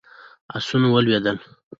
[0.55, 1.37] آسونه ولوېدل.